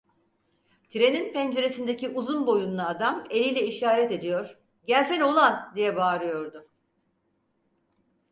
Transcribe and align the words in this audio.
Trenin 0.89 1.33
penceresindeki 1.33 2.09
uzun 2.09 2.47
boyunlu 2.47 2.81
adam 2.81 3.27
eliyle 3.29 3.63
işaret 3.65 4.11
ediyor: 4.11 4.59
"Gelsene 4.87 5.25
ulan!" 5.25 5.71
diye 5.75 5.95
bağırıyordu. 5.95 6.69